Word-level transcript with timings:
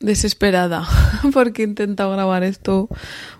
desesperada 0.00 0.86
porque 1.32 1.62
he 1.62 1.66
intentado 1.66 2.12
grabar 2.12 2.42
esto 2.42 2.88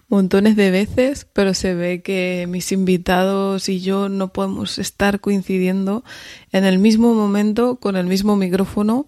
montones 0.09 0.57
de 0.57 0.71
veces, 0.71 1.27
pero 1.33 1.55
se 1.55 1.75
ve 1.75 2.03
que 2.03 2.47
mis 2.49 2.73
invitados 2.73 3.69
y 3.69 3.80
yo 3.80 4.09
no 4.09 4.33
podemos 4.33 4.79
estar 4.79 5.21
coincidiendo 5.21 6.02
en 6.51 6.65
el 6.65 6.79
mismo 6.79 7.15
momento 7.15 7.77
con 7.77 7.97
el 7.97 8.07
mismo 8.07 8.35
micrófono 8.37 9.07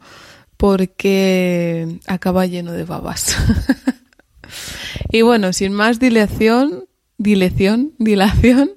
porque 0.56 1.98
acaba 2.06 2.44
lleno 2.44 2.72
de 2.72 2.84
babas. 2.84 3.36
y 5.10 5.22
bueno, 5.22 5.54
sin 5.54 5.72
más 5.72 5.98
dilación, 5.98 6.84
dilación, 7.16 7.92
dilación, 7.98 8.72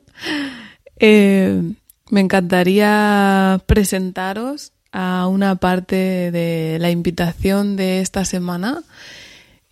eh, 0.99 1.73
me 2.09 2.21
encantaría 2.21 3.61
presentaros 3.65 4.72
a 4.93 5.27
una 5.27 5.55
parte 5.55 6.31
de 6.31 6.77
la 6.79 6.91
invitación 6.91 7.75
de 7.75 7.99
esta 7.99 8.25
semana, 8.25 8.83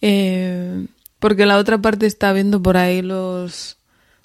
eh, 0.02 0.88
porque 1.20 1.45
la 1.45 1.57
otra 1.57 1.77
parte 1.77 2.07
está 2.07 2.34
viendo 2.34 2.61
por 2.61 2.75
ahí 2.75 3.03
los, 3.03 3.78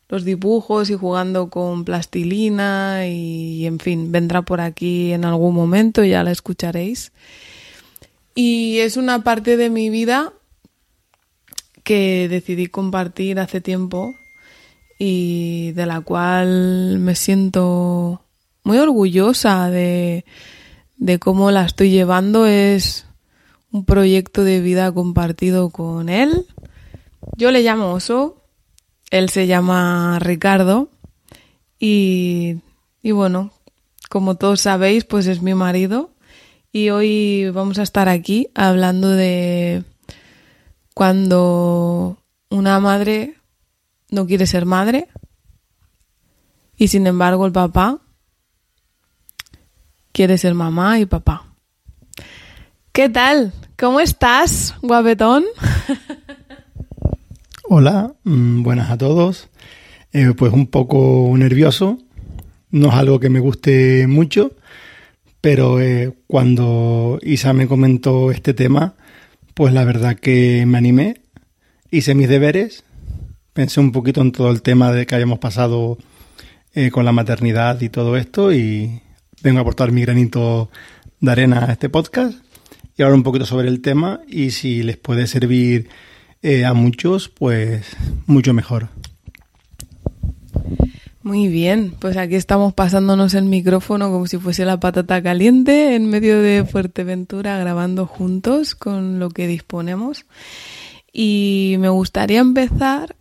los 0.08 0.24
dibujos 0.24 0.88
y 0.88 0.94
jugando 0.94 1.50
con 1.50 1.84
plastilina 1.84 3.06
y, 3.06 3.66
en 3.66 3.78
fin, 3.78 4.10
vendrá 4.10 4.40
por 4.40 4.62
aquí 4.62 5.12
en 5.12 5.26
algún 5.26 5.54
momento, 5.54 6.02
ya 6.02 6.24
la 6.24 6.30
escucharéis. 6.30 7.12
Y 8.34 8.78
es 8.78 8.96
una 8.96 9.22
parte 9.22 9.58
de 9.58 9.68
mi 9.68 9.90
vida 9.90 10.32
que 11.84 12.26
decidí 12.30 12.68
compartir 12.68 13.38
hace 13.38 13.60
tiempo 13.60 14.14
y 14.98 15.72
de 15.72 15.84
la 15.84 16.00
cual 16.00 16.98
me 17.00 17.14
siento 17.14 18.22
muy 18.64 18.78
orgullosa 18.78 19.68
de, 19.68 20.24
de 20.96 21.18
cómo 21.18 21.50
la 21.50 21.64
estoy 21.64 21.90
llevando. 21.90 22.46
Es 22.46 23.06
un 23.70 23.84
proyecto 23.84 24.44
de 24.44 24.60
vida 24.60 24.92
compartido 24.92 25.70
con 25.70 26.08
él. 26.08 26.46
Yo 27.36 27.50
le 27.50 27.62
llamo 27.62 27.92
Oso, 27.92 28.42
él 29.10 29.28
se 29.28 29.46
llama 29.46 30.18
Ricardo 30.20 30.88
y, 31.78 32.56
y 33.02 33.10
bueno, 33.10 33.50
como 34.08 34.36
todos 34.36 34.60
sabéis, 34.60 35.04
pues 35.04 35.26
es 35.26 35.42
mi 35.42 35.54
marido 35.54 36.10
y 36.72 36.90
hoy 36.90 37.50
vamos 37.50 37.78
a 37.78 37.82
estar 37.82 38.08
aquí 38.08 38.48
hablando 38.54 39.08
de 39.08 39.82
cuando 40.94 42.18
una 42.50 42.80
madre 42.80 43.34
no 44.10 44.26
quiere 44.26 44.46
ser 44.46 44.66
madre 44.66 45.08
y 46.76 46.88
sin 46.88 47.06
embargo 47.06 47.46
el 47.46 47.52
papá 47.52 48.00
quiere 50.16 50.38
ser 50.38 50.54
mamá 50.54 50.98
y 50.98 51.04
papá. 51.04 51.44
¿Qué 52.90 53.10
tal? 53.10 53.52
¿Cómo 53.76 54.00
estás, 54.00 54.74
guapetón? 54.80 55.44
Hola, 57.68 58.14
mm, 58.24 58.62
buenas 58.62 58.90
a 58.90 58.96
todos. 58.96 59.50
Eh, 60.14 60.32
pues 60.34 60.54
un 60.54 60.68
poco 60.68 61.30
nervioso, 61.36 61.98
no 62.70 62.88
es 62.88 62.94
algo 62.94 63.20
que 63.20 63.28
me 63.28 63.40
guste 63.40 64.06
mucho, 64.06 64.52
pero 65.42 65.82
eh, 65.82 66.14
cuando 66.26 67.18
Isa 67.20 67.52
me 67.52 67.68
comentó 67.68 68.30
este 68.30 68.54
tema, 68.54 68.94
pues 69.52 69.74
la 69.74 69.84
verdad 69.84 70.16
que 70.16 70.64
me 70.66 70.78
animé, 70.78 71.20
hice 71.90 72.14
mis 72.14 72.30
deberes, 72.30 72.84
pensé 73.52 73.80
un 73.80 73.92
poquito 73.92 74.22
en 74.22 74.32
todo 74.32 74.50
el 74.50 74.62
tema 74.62 74.92
de 74.92 75.04
que 75.04 75.14
habíamos 75.14 75.40
pasado 75.40 75.98
eh, 76.74 76.90
con 76.90 77.04
la 77.04 77.12
maternidad 77.12 77.82
y 77.82 77.90
todo 77.90 78.16
esto 78.16 78.50
y, 78.50 79.02
vengo 79.42 79.58
a 79.58 79.62
aportar 79.62 79.92
mi 79.92 80.02
granito 80.02 80.70
de 81.20 81.30
arena 81.30 81.64
a 81.64 81.72
este 81.72 81.88
podcast 81.88 82.38
y 82.96 83.02
hablar 83.02 83.16
un 83.16 83.22
poquito 83.22 83.46
sobre 83.46 83.68
el 83.68 83.80
tema 83.80 84.20
y 84.26 84.50
si 84.50 84.82
les 84.82 84.96
puede 84.96 85.26
servir 85.26 85.88
eh, 86.42 86.64
a 86.64 86.74
muchos, 86.74 87.28
pues 87.28 87.96
mucho 88.26 88.54
mejor. 88.54 88.88
Muy 91.22 91.48
bien, 91.48 91.92
pues 91.98 92.16
aquí 92.16 92.36
estamos 92.36 92.72
pasándonos 92.72 93.34
el 93.34 93.46
micrófono 93.46 94.12
como 94.12 94.28
si 94.28 94.38
fuese 94.38 94.64
la 94.64 94.78
patata 94.78 95.20
caliente 95.22 95.96
en 95.96 96.08
medio 96.08 96.40
de 96.40 96.64
Fuerteventura 96.64 97.58
grabando 97.58 98.06
juntos 98.06 98.76
con 98.76 99.18
lo 99.18 99.30
que 99.30 99.48
disponemos. 99.48 100.24
Y 101.12 101.76
me 101.80 101.88
gustaría 101.88 102.38
empezar 102.38 103.16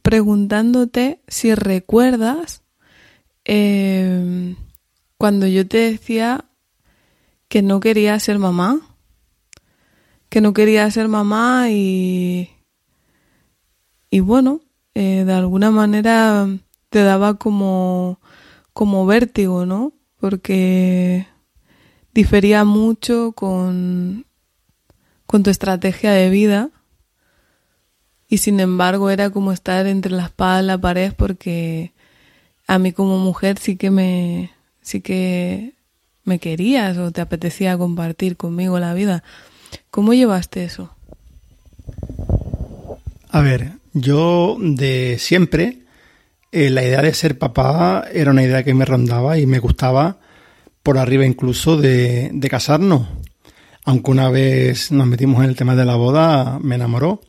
preguntándote 0.00 1.20
si 1.28 1.54
recuerdas 1.54 2.62
eh, 3.44 4.54
cuando 5.22 5.46
yo 5.46 5.68
te 5.68 5.78
decía 5.78 6.46
que 7.46 7.62
no 7.62 7.78
quería 7.78 8.18
ser 8.18 8.40
mamá, 8.40 8.80
que 10.28 10.40
no 10.40 10.52
quería 10.52 10.90
ser 10.90 11.06
mamá 11.06 11.70
y, 11.70 12.50
y 14.10 14.18
bueno, 14.18 14.62
eh, 14.96 15.22
de 15.24 15.32
alguna 15.32 15.70
manera 15.70 16.48
te 16.88 17.04
daba 17.04 17.34
como, 17.34 18.18
como 18.72 19.06
vértigo, 19.06 19.64
¿no? 19.64 19.92
Porque 20.18 21.28
difería 22.12 22.64
mucho 22.64 23.30
con, 23.30 24.26
con 25.26 25.44
tu 25.44 25.50
estrategia 25.50 26.10
de 26.10 26.30
vida 26.30 26.70
y 28.26 28.38
sin 28.38 28.58
embargo 28.58 29.08
era 29.08 29.30
como 29.30 29.52
estar 29.52 29.86
entre 29.86 30.10
la 30.10 30.24
espada 30.24 30.64
y 30.64 30.66
la 30.66 30.78
pared 30.78 31.12
porque 31.16 31.92
a 32.66 32.80
mí 32.80 32.90
como 32.90 33.18
mujer 33.18 33.60
sí 33.60 33.76
que 33.76 33.92
me, 33.92 34.50
sí 34.82 35.00
que 35.00 35.74
me 36.24 36.38
querías 36.38 36.98
o 36.98 37.10
te 37.10 37.20
apetecía 37.20 37.78
compartir 37.78 38.36
conmigo 38.36 38.78
la 38.78 38.94
vida. 38.94 39.22
¿Cómo 39.90 40.12
llevaste 40.12 40.64
eso? 40.64 40.94
A 43.30 43.40
ver, 43.40 43.72
yo 43.94 44.56
de 44.60 45.16
siempre 45.18 45.78
eh, 46.52 46.70
la 46.70 46.82
idea 46.82 47.00
de 47.00 47.14
ser 47.14 47.38
papá 47.38 48.04
era 48.12 48.30
una 48.30 48.42
idea 48.42 48.62
que 48.62 48.74
me 48.74 48.84
rondaba 48.84 49.38
y 49.38 49.46
me 49.46 49.58
gustaba 49.58 50.18
por 50.82 50.98
arriba 50.98 51.24
incluso 51.24 51.76
de, 51.76 52.30
de 52.32 52.48
casarnos. 52.50 53.08
Aunque 53.84 54.10
una 54.10 54.28
vez 54.28 54.92
nos 54.92 55.06
metimos 55.06 55.42
en 55.42 55.50
el 55.50 55.56
tema 55.56 55.74
de 55.74 55.84
la 55.84 55.96
boda, 55.96 56.58
me 56.60 56.74
enamoró. 56.74 57.20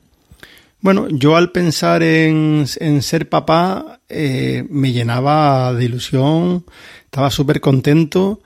Bueno, 0.81 1.08
yo 1.09 1.38
al 1.38 1.52
pensar 1.52 2.03
en, 2.03 2.66
en 2.81 3.02
ser 3.02 3.30
papá 3.30 4.02
eh, 4.09 4.66
me 4.69 4.92
llenaba 4.92 5.74
de 5.74 5.86
ilusión, 5.86 6.66
estaba 7.13 7.29
súper 7.29 7.62
contento, 7.62 8.41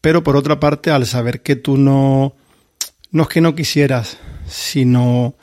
pero 0.00 0.22
por 0.22 0.36
otra 0.36 0.58
parte 0.58 0.90
al 0.90 1.04
saber 1.04 1.42
que 1.42 1.54
tú 1.54 1.76
no, 1.76 2.32
no 3.10 3.24
es 3.24 3.28
que 3.28 3.42
no 3.42 3.54
quisieras, 3.54 4.16
sino 4.46 5.34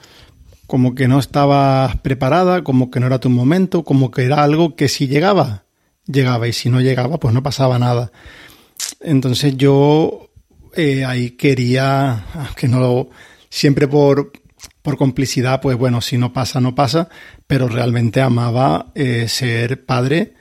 como 0.66 0.96
que 0.96 1.08
no 1.08 1.20
estabas 1.20 1.98
preparada, 1.98 2.64
como 2.64 2.90
que 2.90 3.00
no 3.00 3.06
era 3.06 3.20
tu 3.20 3.30
momento, 3.30 3.84
como 3.84 4.10
que 4.10 4.24
era 4.24 4.44
algo 4.44 4.76
que 4.76 4.90
si 4.90 5.08
llegaba, 5.08 5.66
llegaba 6.08 6.48
y 6.48 6.54
si 6.54 6.72
no 6.72 6.82
llegaba 6.82 7.20
pues 7.20 7.32
no 7.32 7.44
pasaba 7.44 7.78
nada. 7.78 8.12
Entonces 9.02 9.56
yo 9.56 10.32
eh, 10.76 11.06
ahí 11.06 11.30
quería, 11.30 12.26
que 12.56 12.68
no 12.68 12.80
lo, 12.80 13.10
siempre 13.50 13.88
por, 13.88 14.32
por 14.82 14.98
complicidad, 14.98 15.62
pues 15.62 15.78
bueno, 15.78 16.02
si 16.02 16.18
no 16.18 16.34
pasa, 16.34 16.60
no 16.60 16.74
pasa, 16.74 17.08
pero 17.46 17.68
realmente 17.68 18.20
amaba 18.20 18.92
eh, 18.96 19.28
ser 19.28 19.86
padre 19.86 20.34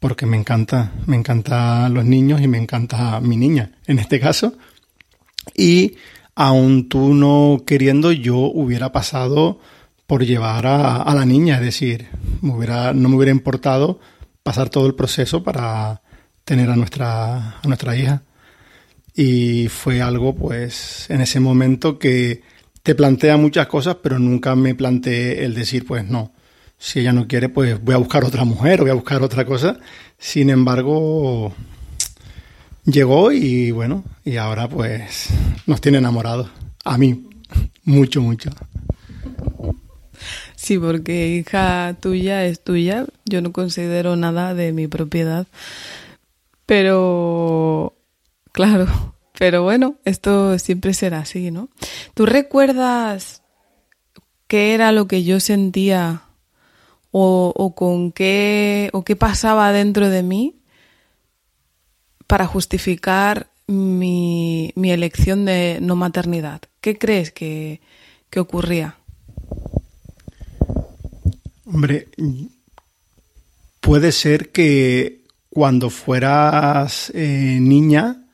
porque 0.00 0.26
me 0.26 0.36
encanta, 0.36 0.92
me 1.06 1.16
encantan 1.16 1.92
los 1.94 2.04
niños 2.04 2.40
y 2.40 2.48
me 2.48 2.58
encanta 2.58 3.20
mi 3.20 3.36
niña, 3.36 3.72
en 3.86 3.98
este 3.98 4.20
caso. 4.20 4.54
Y 5.54 5.96
aun 6.34 6.88
tú 6.88 7.14
no 7.14 7.62
queriendo, 7.66 8.12
yo 8.12 8.36
hubiera 8.36 8.92
pasado 8.92 9.60
por 10.06 10.24
llevar 10.24 10.66
a, 10.66 11.14
la 11.14 11.24
niña, 11.26 11.56
es 11.56 11.62
decir, 11.62 12.08
no 12.42 12.54
me 12.54 13.16
hubiera 13.16 13.30
importado 13.30 14.00
pasar 14.42 14.70
todo 14.70 14.86
el 14.86 14.94
proceso 14.94 15.42
para 15.42 16.00
tener 16.44 16.70
a 16.70 16.76
nuestra 16.76 17.96
hija. 17.96 18.22
Y 19.14 19.68
fue 19.68 20.00
algo, 20.00 20.36
pues, 20.36 21.10
en 21.10 21.20
ese 21.20 21.40
momento 21.40 21.98
que 21.98 22.42
te 22.84 22.94
plantea 22.94 23.36
muchas 23.36 23.66
cosas, 23.66 23.96
pero 24.02 24.18
nunca 24.18 24.54
me 24.54 24.74
planteé 24.74 25.44
el 25.44 25.54
decir, 25.54 25.84
pues 25.84 26.08
no, 26.08 26.32
si 26.78 27.00
ella 27.00 27.12
no 27.12 27.26
quiere, 27.26 27.48
pues 27.48 27.82
voy 27.82 27.94
a 27.94 27.98
buscar 27.98 28.24
otra 28.24 28.44
mujer, 28.44 28.80
voy 28.80 28.90
a 28.90 28.94
buscar 28.94 29.22
otra 29.22 29.44
cosa. 29.44 29.78
Sin 30.16 30.48
embargo, 30.48 31.52
llegó 32.84 33.32
y 33.32 33.72
bueno, 33.72 34.04
y 34.24 34.36
ahora 34.36 34.68
pues 34.68 35.28
nos 35.66 35.80
tiene 35.80 35.98
enamorados. 35.98 36.48
A 36.84 36.96
mí, 36.96 37.28
mucho, 37.84 38.22
mucho. 38.22 38.50
Sí, 40.54 40.78
porque 40.78 41.28
hija 41.28 41.96
tuya 42.00 42.44
es 42.44 42.62
tuya. 42.62 43.06
Yo 43.24 43.40
no 43.42 43.52
considero 43.52 44.16
nada 44.16 44.54
de 44.54 44.72
mi 44.72 44.86
propiedad. 44.86 45.46
Pero, 46.66 47.96
claro, 48.52 49.14
pero 49.38 49.62
bueno, 49.62 49.96
esto 50.04 50.58
siempre 50.58 50.94
será 50.94 51.20
así, 51.20 51.50
¿no? 51.50 51.70
¿Tú 52.14 52.26
recuerdas 52.26 53.42
qué 54.46 54.74
era 54.74 54.92
lo 54.92 55.08
que 55.08 55.24
yo 55.24 55.40
sentía 55.40 56.22
o, 57.10 57.52
o 57.56 57.74
con 57.74 58.12
qué 58.12 58.90
o 58.92 59.04
qué 59.04 59.16
pasaba 59.16 59.72
dentro 59.72 60.08
de 60.08 60.22
mí 60.22 60.56
para 62.26 62.46
justificar 62.46 63.48
mi, 63.66 64.72
mi 64.74 64.90
elección 64.90 65.44
de 65.44 65.78
no 65.80 65.96
maternidad? 65.96 66.62
¿Qué 66.80 66.98
crees 66.98 67.30
que, 67.30 67.80
que 68.30 68.40
ocurría? 68.40 68.96
Hombre, 71.64 72.08
puede 73.80 74.12
ser 74.12 74.50
que 74.50 75.22
cuando 75.50 75.90
fueras 75.90 77.10
eh, 77.14 77.58
niña 77.60 78.24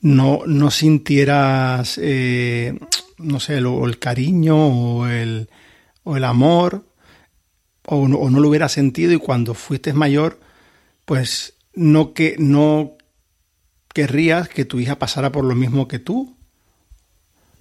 no, 0.00 0.40
no 0.46 0.70
sintieras, 0.70 1.98
eh, 2.00 2.78
no 3.18 3.40
sé, 3.40 3.58
el, 3.58 3.66
el 3.66 3.98
cariño 3.98 5.00
o 5.00 5.06
el, 5.06 5.48
o 6.04 6.16
el 6.16 6.24
amor, 6.24 6.84
o 7.90 8.06
no, 8.06 8.18
o 8.18 8.28
no, 8.28 8.40
lo 8.40 8.48
hubieras 8.48 8.72
sentido 8.72 9.12
y 9.12 9.18
cuando 9.18 9.54
fuiste 9.54 9.94
mayor, 9.94 10.38
pues 11.06 11.54
no, 11.74 12.12
que, 12.12 12.36
no 12.38 12.98
querrías 13.94 14.48
que 14.50 14.66
tu 14.66 14.78
hija 14.78 14.98
pasara 14.98 15.32
por 15.32 15.44
lo 15.44 15.54
mismo 15.54 15.88
que 15.88 15.98
tú. 15.98 16.36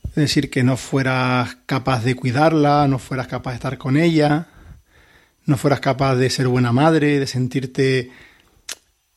Es 0.09 0.15
decir, 0.15 0.49
que 0.49 0.63
no 0.63 0.75
fueras 0.75 1.57
capaz 1.65 2.03
de 2.03 2.15
cuidarla, 2.15 2.87
no 2.89 2.99
fueras 2.99 3.27
capaz 3.27 3.51
de 3.51 3.55
estar 3.55 3.77
con 3.77 3.95
ella, 3.95 4.47
no 5.45 5.55
fueras 5.55 5.79
capaz 5.79 6.15
de 6.15 6.29
ser 6.29 6.49
buena 6.49 6.73
madre, 6.73 7.19
de 7.19 7.27
sentirte 7.27 8.11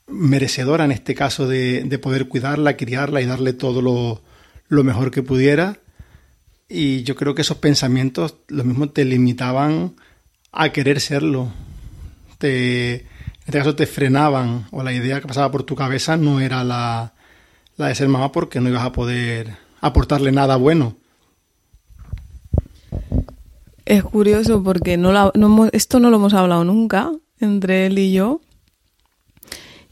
merecedora 0.06 0.84
en 0.84 0.92
este 0.92 1.16
caso 1.16 1.48
de, 1.48 1.82
de 1.82 1.98
poder 1.98 2.28
cuidarla, 2.28 2.76
criarla 2.76 3.20
y 3.20 3.26
darle 3.26 3.52
todo 3.52 3.82
lo, 3.82 4.22
lo, 4.68 4.84
mejor 4.84 5.10
que 5.10 5.24
pudiera. 5.24 5.78
Y 6.68 7.02
yo 7.02 7.16
creo 7.16 7.34
que 7.34 7.42
esos 7.42 7.56
pensamientos 7.56 8.36
lo 8.46 8.62
mismo 8.62 8.90
te 8.90 9.04
limitaban 9.04 9.96
a 10.52 10.70
querer 10.70 11.00
serlo. 11.00 11.48
Te, 12.38 12.94
en 12.94 13.06
este 13.46 13.58
caso 13.58 13.76
te 13.76 13.86
frenaban 13.86 14.66
o 14.70 14.82
la 14.82 14.92
idea 14.92 15.20
que 15.20 15.28
pasaba 15.28 15.50
por 15.50 15.64
tu 15.64 15.74
cabeza 15.74 16.16
no 16.16 16.40
era 16.40 16.64
la, 16.64 17.12
la 17.76 17.88
de 17.88 17.94
ser 17.94 18.08
mamá 18.08 18.32
porque 18.32 18.60
no 18.60 18.68
ibas 18.68 18.84
a 18.84 18.92
poder 18.92 19.56
aportarle 19.80 20.32
nada 20.32 20.56
bueno. 20.56 20.96
Es 23.84 24.04
curioso 24.04 24.62
porque 24.62 24.96
no, 24.96 25.32
esto 25.72 25.98
no 25.98 26.10
lo 26.10 26.16
hemos 26.16 26.34
hablado 26.34 26.62
nunca 26.62 27.10
entre 27.40 27.86
él 27.86 27.98
y 27.98 28.12
yo. 28.12 28.40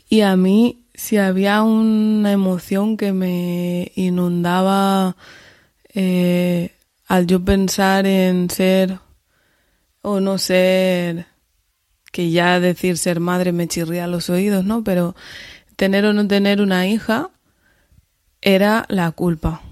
Y 0.09 0.21
a 0.21 0.37
mí, 0.37 0.85
si 0.95 1.17
había 1.17 1.63
una 1.63 2.31
emoción 2.31 2.97
que 2.97 3.13
me 3.13 3.91
inundaba 3.97 5.17
eh, 5.95 6.71
al 7.09 7.27
yo 7.27 7.45
pensar 7.45 8.07
en 8.07 8.49
ser 8.51 9.01
o 10.03 10.21
no 10.21 10.39
ser, 10.39 11.27
que 12.13 12.31
ya 12.31 12.61
decir 12.61 12.99
ser 12.99 13.21
madre 13.21 13.53
me 13.53 13.69
chirría 13.69 14.07
los 14.07 14.31
oídos, 14.31 14.65
¿no? 14.65 14.85
Pero 14.85 15.15
tener 15.77 16.05
o 16.07 16.13
no 16.13 16.27
tener 16.27 16.61
una 16.61 16.87
hija 16.87 17.31
era 18.41 18.85
la 18.89 19.11
culpa. 19.13 19.63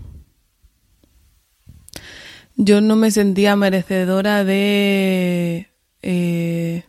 Yo 2.56 2.80
no 2.80 2.96
me 2.96 3.10
sentía 3.10 3.54
merecedora 3.54 4.44
de 4.44 5.68
eh, 6.02 6.84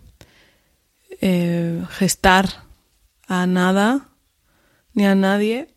eh, 1.21 1.83
gestar 1.89 2.63
a 3.27 3.45
nada 3.45 4.09
ni 4.93 5.05
a 5.05 5.15
nadie 5.15 5.73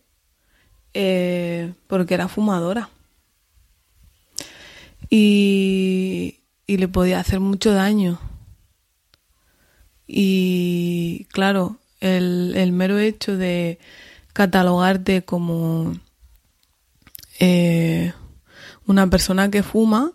eh, 0.94 1.74
porque 1.86 2.14
era 2.14 2.28
fumadora. 2.28 2.90
Y, 5.08 6.39
y 6.70 6.76
le 6.76 6.86
podía 6.86 7.18
hacer 7.18 7.40
mucho 7.40 7.72
daño. 7.72 8.20
Y 10.06 11.26
claro, 11.32 11.78
el, 11.98 12.52
el 12.54 12.70
mero 12.70 13.00
hecho 13.00 13.36
de 13.36 13.80
catalogarte 14.32 15.24
como 15.24 15.94
eh, 17.40 18.12
una 18.86 19.08
persona 19.08 19.50
que 19.50 19.64
fuma 19.64 20.12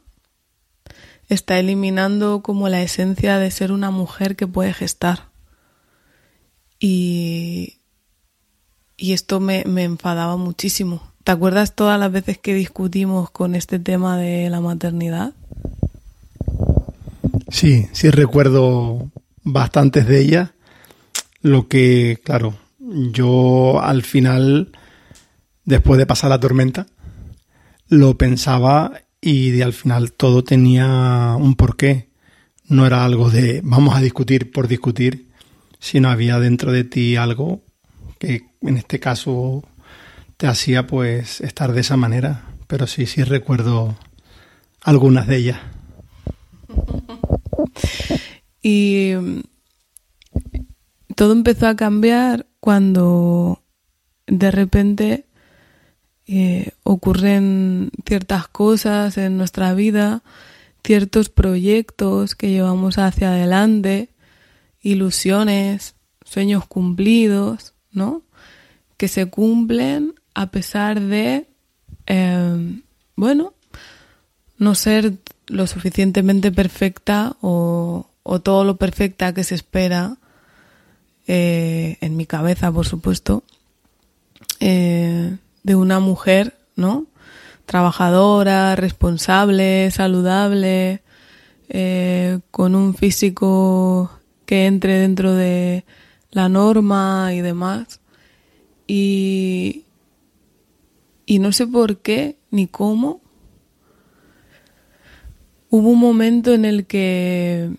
está 1.27 1.59
eliminando 1.59 2.41
como 2.41 2.69
la 2.69 2.81
esencia 2.81 3.37
de 3.37 3.51
ser 3.51 3.73
una 3.73 3.91
mujer 3.91 4.37
que 4.37 4.47
puede 4.47 4.73
gestar. 4.73 5.27
Y, 6.79 7.79
y 8.95 9.11
esto 9.11 9.41
me, 9.41 9.65
me, 9.65 9.83
enfadaba 9.83 10.37
muchísimo. 10.37 11.11
¿Te 11.25 11.33
acuerdas 11.33 11.75
todas 11.75 11.99
las 11.99 12.13
veces 12.13 12.37
que 12.37 12.53
discutimos 12.53 13.29
con 13.29 13.55
este 13.55 13.77
tema 13.77 14.17
de 14.17 14.49
la 14.49 14.61
maternidad? 14.61 15.33
Sí, 17.49 17.87
sí 17.91 18.09
recuerdo 18.09 19.11
bastantes 19.43 20.07
de 20.07 20.19
ellas. 20.19 20.51
Lo 21.41 21.67
que, 21.67 22.19
claro, 22.23 22.57
yo 22.79 23.81
al 23.81 24.03
final, 24.03 24.71
después 25.63 25.97
de 25.97 26.05
pasar 26.05 26.31
la 26.31 26.39
tormenta, 26.39 26.87
lo 27.87 28.17
pensaba 28.17 28.93
y 29.21 29.51
de, 29.51 29.63
al 29.63 29.73
final 29.73 30.11
todo 30.13 30.43
tenía 30.43 31.35
un 31.37 31.55
porqué. 31.55 32.09
No 32.67 32.85
era 32.85 33.05
algo 33.05 33.29
de 33.29 33.61
vamos 33.63 33.95
a 33.95 34.01
discutir 34.01 34.51
por 34.51 34.67
discutir, 34.67 35.29
sino 35.79 36.09
había 36.09 36.39
dentro 36.39 36.71
de 36.71 36.83
ti 36.83 37.15
algo 37.15 37.63
que 38.17 38.47
en 38.61 38.77
este 38.77 38.99
caso 38.99 39.63
te 40.37 40.47
hacía 40.47 40.87
pues 40.87 41.41
estar 41.41 41.73
de 41.73 41.81
esa 41.81 41.95
manera. 41.95 42.45
Pero 42.67 42.87
sí, 42.87 43.05
sí 43.05 43.23
recuerdo 43.23 43.95
algunas 44.81 45.27
de 45.27 45.37
ellas. 45.37 45.59
Y 48.61 49.13
todo 51.15 51.31
empezó 51.33 51.67
a 51.67 51.75
cambiar 51.75 52.47
cuando 52.59 53.61
de 54.27 54.51
repente 54.51 55.25
eh, 56.27 56.71
ocurren 56.83 57.91
ciertas 58.05 58.47
cosas 58.47 59.17
en 59.17 59.37
nuestra 59.37 59.73
vida, 59.75 60.23
ciertos 60.83 61.29
proyectos 61.29 62.35
que 62.35 62.49
llevamos 62.49 62.97
hacia 62.97 63.29
adelante, 63.29 64.09
ilusiones, 64.81 65.95
sueños 66.23 66.65
cumplidos, 66.67 67.73
¿no? 67.91 68.23
Que 68.97 69.07
se 69.07 69.27
cumplen 69.27 70.15
a 70.33 70.51
pesar 70.51 70.99
de, 70.99 71.47
eh, 72.07 72.81
bueno, 73.15 73.53
no 74.57 74.75
ser 74.75 75.13
lo 75.47 75.67
suficientemente 75.67 76.51
perfecta 76.51 77.35
o, 77.41 78.07
todo 78.43 78.63
lo 78.63 78.77
perfecta 78.77 79.33
que 79.33 79.43
se 79.43 79.55
espera 79.55 80.17
eh, 81.27 81.97
en 82.01 82.17
mi 82.17 82.25
cabeza, 82.25 82.71
por 82.71 82.85
supuesto, 82.85 83.43
eh, 84.59 85.37
de 85.63 85.75
una 85.75 85.99
mujer, 85.99 86.57
¿no? 86.75 87.05
Trabajadora, 87.65 88.75
responsable, 88.75 89.89
saludable, 89.91 91.01
eh, 91.69 92.39
con 92.51 92.75
un 92.75 92.93
físico 92.93 94.11
que 94.45 94.67
entre 94.67 94.99
dentro 94.99 95.33
de 95.33 95.85
la 96.31 96.49
norma 96.49 97.33
y 97.33 97.41
demás. 97.41 97.99
Y, 98.87 99.85
y 101.25 101.39
no 101.39 101.51
sé 101.51 101.65
por 101.65 101.97
qué 101.97 102.37
ni 102.51 102.67
cómo. 102.67 103.21
Hubo 105.69 105.89
un 105.89 105.99
momento 105.99 106.53
en 106.53 106.65
el 106.65 106.85
que 106.85 107.71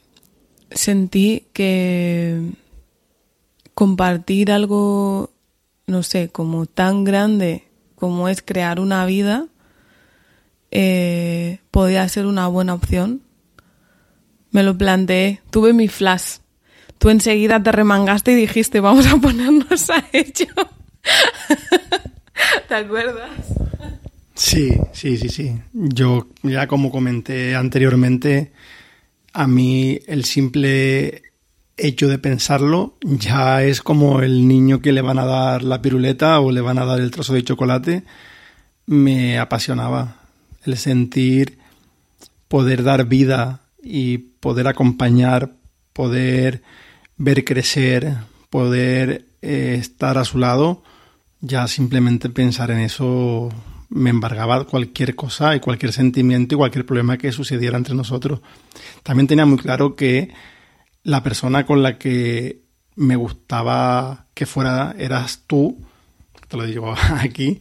sentí 0.70 1.46
que 1.52 2.52
compartir 3.74 4.50
algo, 4.50 5.30
no 5.86 6.02
sé, 6.02 6.28
como 6.28 6.66
tan 6.66 7.04
grande 7.04 7.66
como 7.96 8.28
es 8.28 8.42
crear 8.42 8.78
una 8.78 9.04
vida, 9.06 9.46
eh, 10.70 11.58
podía 11.70 12.08
ser 12.08 12.26
una 12.26 12.46
buena 12.46 12.74
opción. 12.74 13.22
Me 14.50 14.62
lo 14.62 14.78
planteé, 14.78 15.40
tuve 15.50 15.72
mi 15.72 15.88
flash. 15.88 16.38
Tú 16.98 17.10
enseguida 17.10 17.62
te 17.62 17.72
remangaste 17.72 18.32
y 18.32 18.36
dijiste, 18.36 18.80
vamos 18.80 19.06
a 19.06 19.16
ponernos 19.16 19.90
a 19.90 20.04
ello. 20.12 20.46
¿Te 22.68 22.74
acuerdas? 22.74 23.30
Sí, 24.36 24.70
sí, 24.92 25.16
sí, 25.16 25.30
sí. 25.30 25.58
Yo 25.72 26.28
ya 26.42 26.68
como 26.68 26.90
comenté 26.90 27.56
anteriormente, 27.56 28.52
a 29.32 29.46
mí 29.46 29.98
el 30.06 30.26
simple 30.26 31.22
hecho 31.78 32.06
de 32.08 32.18
pensarlo 32.18 32.96
ya 33.02 33.62
es 33.62 33.80
como 33.80 34.20
el 34.20 34.46
niño 34.46 34.80
que 34.80 34.92
le 34.92 35.00
van 35.00 35.18
a 35.18 35.24
dar 35.24 35.62
la 35.62 35.80
piruleta 35.80 36.40
o 36.40 36.52
le 36.52 36.60
van 36.60 36.78
a 36.78 36.84
dar 36.84 37.00
el 37.00 37.10
trozo 37.10 37.32
de 37.32 37.44
chocolate. 37.44 38.02
Me 38.84 39.38
apasionaba 39.38 40.20
el 40.66 40.76
sentir 40.76 41.58
poder 42.48 42.82
dar 42.82 43.06
vida 43.06 43.62
y 43.82 44.18
poder 44.18 44.68
acompañar, 44.68 45.52
poder 45.94 46.62
ver 47.16 47.42
crecer, 47.42 48.16
poder 48.50 49.24
eh, 49.40 49.76
estar 49.80 50.18
a 50.18 50.24
su 50.24 50.38
lado, 50.38 50.82
ya 51.40 51.66
simplemente 51.68 52.28
pensar 52.28 52.70
en 52.70 52.80
eso 52.80 53.50
me 53.88 54.10
embargaba 54.10 54.64
cualquier 54.64 55.14
cosa 55.14 55.54
y 55.54 55.60
cualquier 55.60 55.92
sentimiento 55.92 56.54
y 56.54 56.58
cualquier 56.58 56.86
problema 56.86 57.18
que 57.18 57.32
sucediera 57.32 57.76
entre 57.76 57.94
nosotros. 57.94 58.40
También 59.02 59.26
tenía 59.26 59.46
muy 59.46 59.58
claro 59.58 59.94
que 59.96 60.32
la 61.02 61.22
persona 61.22 61.66
con 61.66 61.82
la 61.82 61.98
que 61.98 62.62
me 62.96 63.16
gustaba 63.16 64.26
que 64.34 64.46
fuera 64.46 64.94
eras 64.98 65.44
tú, 65.46 65.78
te 66.48 66.56
lo 66.56 66.64
digo 66.64 66.94
aquí, 67.18 67.60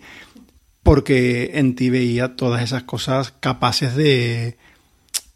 porque 0.84 1.52
en 1.56 1.76
ti 1.76 1.90
veía 1.90 2.36
todas 2.36 2.64
esas 2.64 2.84
cosas 2.84 3.34
capaces 3.40 3.96
de, 3.96 4.58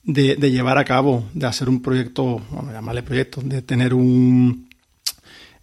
de, 0.04 0.52
llevar 0.52 0.78
a 0.78 0.86
cabo, 0.86 1.26
de 1.34 1.48
hacer 1.48 1.70
un 1.70 1.82
proyecto, 1.82 2.42
bueno, 2.52 2.72
llamarle 2.72 3.04
proyecto, 3.04 3.42
de 3.42 3.62
tener 3.62 3.94
un, 3.94 4.70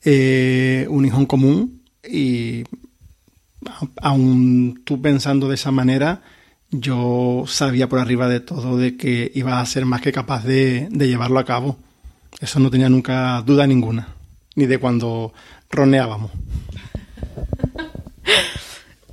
eh, 0.04 0.86
un 0.88 1.04
hijo 1.04 1.18
en 1.18 1.26
común 1.26 1.82
y 2.08 2.64
aún 4.00 4.82
tú 4.84 5.00
pensando 5.00 5.48
de 5.48 5.54
esa 5.54 5.70
manera, 5.70 6.22
yo 6.70 7.44
sabía 7.46 7.88
por 7.88 7.98
arriba 7.98 8.28
de 8.28 8.40
todo 8.40 8.76
de 8.76 8.96
que 8.96 9.30
iba 9.34 9.60
a 9.60 9.66
ser 9.66 9.86
más 9.86 10.00
que 10.00 10.12
capaz 10.12 10.44
de, 10.44 10.88
llevarlo 10.90 11.38
a 11.38 11.44
cabo. 11.44 11.76
Eso 12.40 12.60
no 12.60 12.70
tenía 12.70 12.88
nunca 12.88 13.42
duda 13.42 13.66
ninguna, 13.66 14.08
ni 14.54 14.66
de 14.66 14.78
cuando 14.78 15.32
roneábamos. 15.70 16.30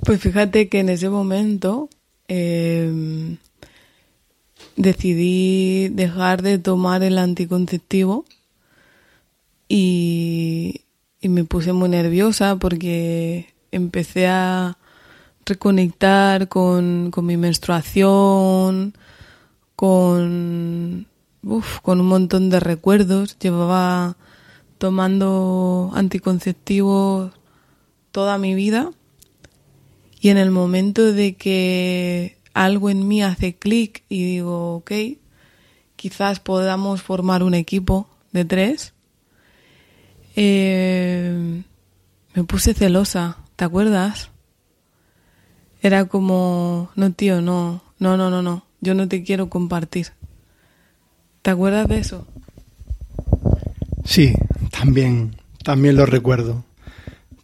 Pues 0.04 0.20
fíjate 0.20 0.68
que 0.68 0.80
en 0.80 0.90
ese 0.90 1.08
momento 1.08 1.88
em, 2.28 3.38
decidí 4.76 5.88
dejar 5.88 6.42
de 6.42 6.58
tomar 6.58 7.02
el 7.02 7.16
anticonceptivo 7.16 8.26
y 9.66 10.82
me 11.22 11.44
puse 11.44 11.72
muy 11.72 11.88
nerviosa 11.88 12.56
porque 12.56 13.53
empecé 13.74 14.26
a 14.26 14.78
reconectar 15.44 16.48
con, 16.48 17.10
con 17.10 17.26
mi 17.26 17.36
menstruación, 17.36 18.94
con, 19.76 21.06
con 21.82 22.00
un 22.00 22.06
montón 22.06 22.50
de 22.50 22.60
recuerdos. 22.60 23.38
Llevaba 23.38 24.16
tomando 24.78 25.90
anticonceptivos 25.94 27.32
toda 28.10 28.38
mi 28.38 28.54
vida 28.54 28.90
y 30.20 30.30
en 30.30 30.38
el 30.38 30.50
momento 30.50 31.12
de 31.12 31.36
que 31.36 32.38
algo 32.54 32.88
en 32.88 33.06
mí 33.06 33.22
hace 33.22 33.56
clic 33.56 34.04
y 34.08 34.24
digo, 34.24 34.76
ok, 34.76 34.92
quizás 35.96 36.40
podamos 36.40 37.02
formar 37.02 37.42
un 37.42 37.54
equipo 37.54 38.08
de 38.32 38.44
tres, 38.44 38.94
eh, 40.36 41.62
me 42.34 42.44
puse 42.44 42.74
celosa, 42.74 43.38
¿te 43.56 43.64
acuerdas? 43.64 44.30
Era 45.82 46.06
como, 46.06 46.90
no 46.96 47.12
tío, 47.12 47.40
no, 47.40 47.82
no, 47.98 48.16
no, 48.16 48.30
no, 48.30 48.42
no, 48.42 48.64
yo 48.80 48.94
no 48.94 49.08
te 49.08 49.22
quiero 49.22 49.50
compartir. 49.50 50.08
¿Te 51.42 51.50
acuerdas 51.50 51.88
de 51.88 51.98
eso? 51.98 52.26
Sí, 54.04 54.32
también, 54.70 55.36
también 55.62 55.96
lo 55.96 56.06
recuerdo. 56.06 56.64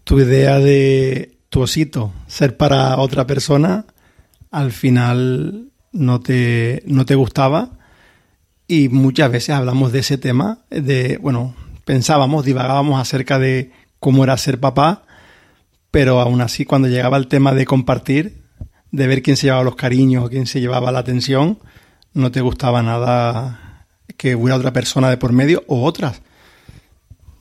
Tu 0.04 0.20
idea 0.20 0.58
de 0.58 1.36
tu 1.50 1.60
osito 1.60 2.12
ser 2.26 2.56
para 2.56 2.96
otra 2.98 3.26
persona, 3.26 3.84
al 4.50 4.72
final 4.72 5.70
no 5.92 6.20
te, 6.20 6.82
no 6.86 7.04
te 7.04 7.14
gustaba 7.14 7.70
y 8.66 8.88
muchas 8.88 9.30
veces 9.32 9.50
hablamos 9.50 9.92
de 9.92 9.98
ese 9.98 10.16
tema, 10.16 10.60
de, 10.70 11.18
bueno, 11.18 11.54
pensábamos, 11.84 12.44
divagábamos 12.44 13.00
acerca 13.00 13.38
de 13.38 13.72
cómo 13.98 14.24
era 14.24 14.36
ser 14.36 14.60
papá, 14.60 15.02
pero 15.90 16.20
aún 16.20 16.40
así 16.40 16.64
cuando 16.64 16.88
llegaba 16.88 17.16
el 17.16 17.28
tema 17.28 17.54
de 17.54 17.66
compartir, 17.66 18.42
de 18.92 19.06
ver 19.06 19.22
quién 19.22 19.36
se 19.36 19.46
llevaba 19.46 19.64
los 19.64 19.76
cariños, 19.76 20.28
quién 20.30 20.46
se 20.46 20.60
llevaba 20.60 20.92
la 20.92 21.00
atención, 21.00 21.58
no 22.12 22.30
te 22.30 22.40
gustaba 22.40 22.82
nada 22.82 23.86
que 24.16 24.34
hubiera 24.34 24.56
otra 24.56 24.72
persona 24.72 25.08
de 25.10 25.16
por 25.16 25.32
medio 25.32 25.64
o 25.66 25.84
otras. 25.84 26.22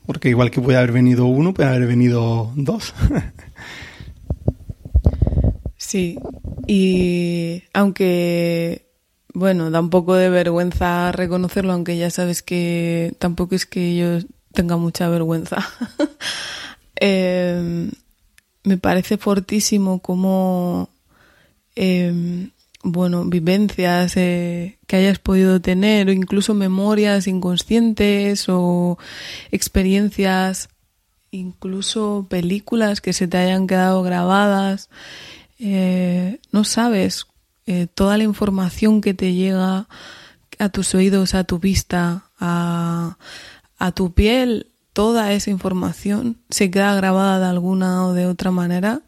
Porque 0.06 0.28
igual 0.28 0.50
que 0.50 0.60
puede 0.60 0.78
haber 0.78 0.92
venido 0.92 1.26
uno, 1.26 1.54
puede 1.54 1.68
haber 1.68 1.86
venido 1.86 2.52
dos. 2.56 2.94
Sí, 5.82 6.18
y 6.68 7.64
aunque, 7.72 8.86
bueno, 9.34 9.72
da 9.72 9.80
un 9.80 9.90
poco 9.90 10.14
de 10.14 10.30
vergüenza 10.30 11.10
reconocerlo, 11.10 11.72
aunque 11.72 11.96
ya 11.96 12.10
sabes 12.10 12.42
que 12.42 13.14
tampoco 13.18 13.56
es 13.56 13.66
que 13.66 13.96
yo 13.96 14.18
tenga 14.52 14.76
mucha 14.76 15.08
vergüenza. 15.08 15.66
Em, 17.02 17.90
me 18.64 18.78
parece 18.78 19.16
fortísimo 19.18 20.00
como, 20.00 20.88
em, 21.74 22.50
bueno, 22.82 23.24
vivencias 23.24 24.16
eh, 24.16 24.78
que 24.86 24.96
hayas 24.96 25.18
podido 25.18 25.60
tener 25.60 26.08
o 26.08 26.12
incluso 26.12 26.54
memorias 26.54 27.26
inconscientes 27.26 28.46
o 28.48 28.98
experiencias, 29.50 30.68
incluso 31.30 32.26
películas 32.28 33.00
que 33.00 33.12
se 33.12 33.28
te 33.28 33.38
hayan 33.38 33.66
quedado 33.66 34.02
grabadas. 34.02 34.88
Eh, 35.58 36.40
no 36.52 36.64
sabes 36.64 37.26
eh, 37.66 37.86
toda 37.94 38.16
la 38.16 38.24
información 38.24 39.00
que 39.00 39.14
te 39.14 39.34
llega 39.34 39.86
a 40.58 40.68
tus 40.70 40.94
oídos, 40.94 41.34
a 41.34 41.44
tu 41.44 41.58
vista, 41.58 42.24
a, 42.38 43.16
tu 43.94 44.12
piel, 44.12 44.69
toda 44.92 45.32
esa 45.32 45.50
información 45.50 46.38
se 46.50 46.70
queda 46.70 46.94
grabada 46.94 47.38
de 47.38 47.46
alguna 47.46 48.06
o 48.06 48.12
de 48.12 48.26
otra 48.26 48.50
manera. 48.50 49.02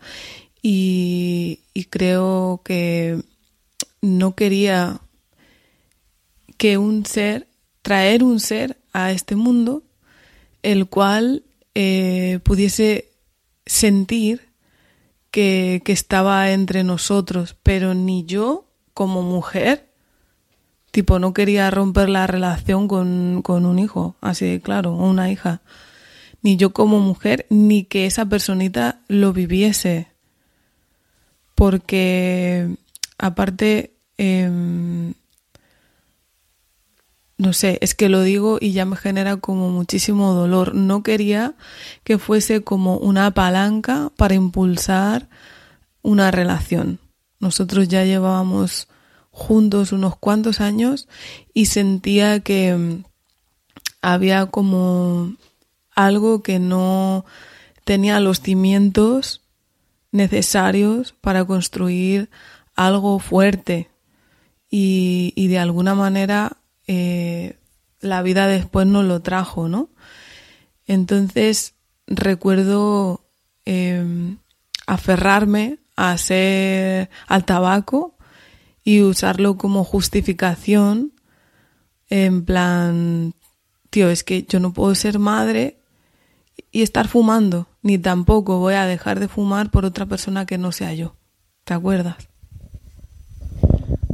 Y, 0.63 1.61
creo 1.91 2.63
que 2.65 3.21
no 4.01 4.35
quería 4.35 5.01
que 6.57 6.79
un 6.79 7.05
ser, 7.05 7.49
traer 7.83 8.23
un 8.23 8.41
ser 8.41 8.79
a 8.93 9.11
este 9.11 9.35
mundo, 9.37 9.83
el 10.63 10.87
cual 10.87 11.45
eh, 11.75 12.39
pudiese 12.45 13.11
sentir 13.67 14.53
que, 15.33 15.83
estaba 15.87 16.53
entre 16.53 16.85
nosotros, 16.85 17.57
pero 17.63 17.95
ni 17.95 18.25
yo 18.25 18.69
como 18.95 19.23
mujer, 19.23 19.92
tipo, 20.93 21.19
no 21.19 21.35
quería 21.35 21.71
romper 21.71 22.09
la 22.09 22.29
relación 22.29 22.87
con, 22.87 23.43
con 23.43 23.67
un 23.67 23.81
hijo, 23.81 24.15
así 24.21 24.47
de 24.47 24.61
claro, 24.61 24.95
o 24.95 25.11
una 25.11 25.31
hija. 25.31 25.63
Ni 26.43 26.57
yo 26.57 26.73
como 26.73 27.01
mujer, 27.01 27.47
ni 27.51 27.85
que 27.85 28.07
esa 28.07 28.27
personita 28.27 29.01
lo 29.09 29.33
viviese. 29.33 30.09
Porque, 31.55 32.77
aparte, 33.19 33.95
eh, 34.19 35.13
no 37.39 37.53
sé, 37.53 37.79
es 37.81 37.95
que 37.95 38.09
lo 38.09 38.23
digo 38.23 38.59
y 38.61 38.73
ya 38.73 38.85
me 38.85 38.97
genera 38.97 39.37
como 39.37 39.71
muchísimo 39.71 40.33
dolor. 40.33 40.75
No 40.75 41.03
quería 41.03 41.55
que 42.05 42.19
fuese 42.19 42.63
como 42.63 42.99
una 42.99 43.31
palanca 43.33 44.13
para 44.17 44.35
impulsar 44.35 45.29
una 46.03 46.31
relación. 46.31 47.01
Nosotros 47.41 47.89
ya 47.89 48.05
llevábamos 48.05 48.89
juntos 49.33 49.91
unos 49.91 50.17
cuantos 50.17 50.61
años 50.61 51.09
y 51.53 51.67
sentía 51.67 52.41
que 52.41 52.77
mm, 52.77 53.05
había 54.03 54.47
como 54.47 55.35
algo 55.95 56.43
que 56.43 56.59
no 56.59 57.25
tenía 57.85 58.21
los 58.21 58.41
cimientos 58.41 59.41
necesarios 60.13 61.15
para 61.21 61.45
construir 61.45 62.31
algo 62.77 63.19
fuerte 63.19 63.91
y, 64.71 65.33
y 65.35 65.49
de 65.49 65.59
alguna 65.59 65.95
manera 65.95 66.59
eh, 66.87 67.57
la 68.01 68.23
vida 68.23 68.47
después 68.47 68.87
no 68.87 69.03
lo 69.03 69.21
trajo, 69.21 69.69
¿no? 69.69 69.89
Entonces 70.87 71.75
recuerdo 72.07 73.25
em, 73.65 74.39
aferrarme 74.87 75.79
a 75.97 76.17
ser 76.19 77.11
al 77.29 77.45
tabaco 77.45 78.12
y 78.85 79.03
usarlo 79.03 79.57
como 79.57 79.85
justificación 79.85 81.13
en 82.09 82.45
plan, 82.45 83.35
tío, 83.91 84.11
es 84.11 84.23
que 84.23 84.45
yo 84.49 84.61
no 84.61 84.73
puedo 84.73 84.95
ser 84.95 85.19
madre 85.19 85.79
y 86.71 86.83
estar 86.83 87.09
fumando, 87.09 87.69
ni 87.83 87.97
tampoco 87.97 88.59
voy 88.59 88.75
a 88.75 88.87
dejar 88.87 89.19
de 89.19 89.29
fumar 89.29 89.71
por 89.71 89.85
otra 89.85 90.07
persona 90.07 90.45
que 90.45 90.59
no 90.59 90.73
sea 90.73 90.93
yo. 90.93 91.17
¿Te 91.65 91.75
acuerdas? 91.75 92.29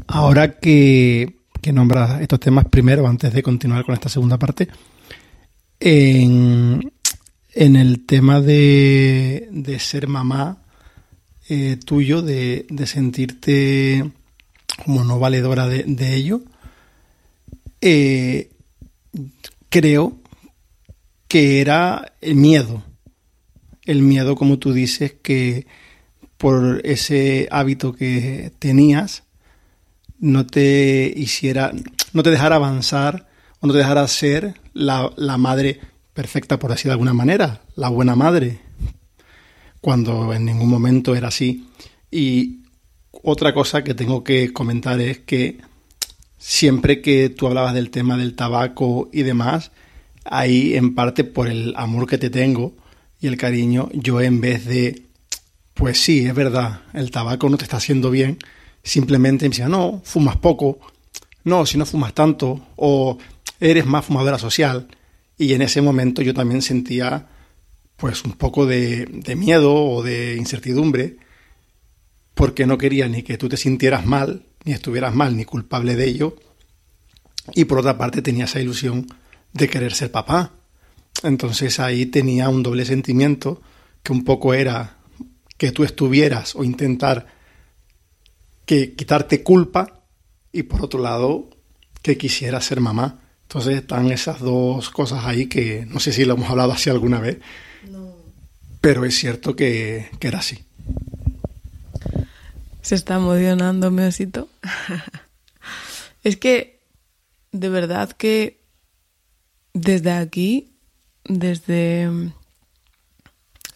Ahora 0.07 0.59
que 0.59 1.39
que 1.61 1.73
nombra 1.73 2.21
estos 2.23 2.41
temas 2.41 2.67
primero, 2.67 3.07
antes 3.07 3.33
de 3.33 3.43
continuar 3.43 3.85
con 3.85 3.95
esta 3.95 4.09
segunda 4.09 4.39
parte. 4.39 4.69
En, 5.81 6.93
el 7.55 8.07
tema 8.07 8.41
de, 8.41 9.49
de 9.51 9.79
ser 9.79 10.07
mamá 10.07 10.59
eh, 11.49 11.79
tuyo, 11.85 12.23
de, 12.23 12.67
sentirte 12.87 14.11
como 14.85 15.05
no 15.05 15.19
valedora 15.19 15.67
de, 15.67 16.15
ello, 16.15 16.43
eh, 17.81 18.51
creo 19.69 20.19
que 21.27 21.61
era 21.61 22.13
el 22.21 22.37
miedo. 22.37 22.83
El 23.85 24.03
miedo, 24.03 24.37
como 24.37 24.59
tú 24.59 24.73
dices, 24.73 25.15
que 25.23 25.67
por 26.37 26.81
ese 26.85 27.49
hábito 27.51 27.93
que 27.93 28.53
tenías 28.59 29.25
no 30.19 30.47
te 30.47 31.13
hiciera, 31.17 31.73
no 32.13 32.23
te 32.23 32.31
dejara 32.31 32.57
avanzar 32.57 33.29
o 33.61 33.67
no 33.67 33.73
te 33.73 33.79
dejara 33.79 34.07
ser 34.09 34.55
la, 34.73 35.13
la 35.17 35.37
madre 35.37 35.81
perfecta, 36.15 36.59
por 36.59 36.73
así 36.73 36.85
de 36.89 36.93
alguna 36.93 37.15
manera, 37.15 37.63
la 37.77 37.89
buena 37.89 38.17
madre, 38.17 38.61
cuando 39.81 40.33
en 40.33 40.45
ningún 40.45 40.69
momento 40.69 41.15
era 41.15 41.29
así. 41.29 41.69
Y 42.11 42.63
otra 43.23 43.53
cosa 43.55 43.83
que 43.85 43.95
tengo 43.95 44.25
que 44.25 44.53
comentar 44.53 45.01
es 45.01 45.19
que 45.19 45.59
siempre 46.39 47.03
que 47.03 47.29
tú 47.29 47.47
hablabas 47.47 47.75
del 47.75 47.91
tema 47.91 48.17
del 48.17 48.35
tabaco 48.35 49.09
y 49.13 49.23
demás, 49.23 49.73
ahí 50.25 50.75
en 50.75 50.95
parte 50.95 51.25
por 51.25 51.49
el 51.49 51.75
amor 51.77 52.07
que 52.09 52.19
te 52.19 52.31
tengo 52.31 52.75
y 53.21 53.27
el 53.27 53.37
cariño, 53.37 53.89
yo 53.93 54.21
en 54.21 54.41
vez 54.41 54.65
de, 54.67 55.03
pues 55.75 56.01
sí, 56.01 56.27
es 56.27 56.35
verdad, 56.35 56.83
el 56.95 57.11
tabaco 57.11 57.49
no 57.49 57.57
te 57.57 57.65
está 57.65 57.79
haciendo 57.79 58.11
bien, 58.11 58.39
simplemente 58.83 59.45
me 59.45 59.51
decía, 59.51 59.69
no, 59.69 60.01
fumas 60.05 60.37
poco, 60.37 60.79
no, 61.45 61.67
si 61.67 61.79
no 61.79 61.87
fumas 61.87 62.15
tanto, 62.15 62.61
o 62.77 63.19
eres 63.59 63.87
más 63.87 64.05
fumadora 64.05 64.39
social. 64.39 64.89
Y 65.37 65.55
en 65.55 65.63
ese 65.63 65.83
momento 65.83 66.23
yo 66.23 66.35
también 66.35 66.63
sentía 66.63 67.27
pues 67.97 68.25
un 68.25 68.33
poco 68.33 68.67
de, 68.67 69.07
de 69.07 69.37
miedo 69.37 69.75
o 69.75 70.03
de 70.03 70.37
incertidumbre, 70.37 71.17
porque 72.39 72.67
no 72.67 72.79
quería 72.79 73.09
ni 73.09 73.25
que 73.25 73.37
tú 73.37 73.49
te 73.49 73.57
sintieras 73.57 74.07
mal, 74.07 74.45
ni 74.65 74.73
estuvieras 74.73 75.13
mal, 75.13 75.37
ni 75.37 75.45
culpable 75.45 75.97
de 75.97 76.07
ello. 76.07 76.37
Y 77.53 77.65
por 77.65 77.81
otra 77.81 77.99
parte 77.99 78.23
tenía 78.23 78.45
esa 78.45 78.61
ilusión 78.61 79.09
de 79.53 79.69
querer 79.69 79.93
ser 79.93 80.13
papá. 80.13 80.53
Entonces 81.25 81.81
ahí 81.81 82.07
tenía 82.07 82.49
un 82.49 82.63
doble 82.63 82.85
sentimiento 82.85 83.61
que 84.05 84.13
un 84.13 84.23
poco 84.23 84.55
era 84.55 84.99
que 85.57 85.73
tú 85.73 85.83
estuvieras 85.83 86.55
o 86.55 86.63
intentar 86.63 87.27
que 88.65 88.95
quitarte 88.95 89.43
culpa 89.43 90.05
y 90.53 90.63
por 90.63 90.85
otro 90.85 91.01
lado 91.01 91.51
que 92.03 92.17
quisiera 92.17 92.61
ser 92.61 92.81
mamá. 92.81 93.19
Entonces 93.49 93.79
están 93.79 94.13
esas 94.13 94.39
dos 94.39 94.91
cosas 94.91 95.25
ahí 95.25 95.47
que 95.47 95.87
no 95.89 95.99
sé 95.99 96.13
si 96.13 96.25
lo 96.25 96.35
hemos 96.35 96.49
hablado 96.49 96.71
así 96.71 96.89
alguna 96.89 97.19
vez, 97.19 97.39
pero 98.81 99.05
es 99.05 99.19
cierto 99.19 99.57
que, 99.57 100.09
que 100.21 100.29
era 100.29 100.39
así. 100.39 100.68
Se 102.89 102.95
está 102.95 103.17
emocionando 103.17 103.91
mi 103.91 104.03
osito. 104.05 104.49
es 106.25 106.39
que 106.39 106.81
de 107.53 107.69
verdad 107.69 108.13
que 108.13 108.63
desde 109.75 110.11
aquí, 110.13 110.73
desde 111.25 112.09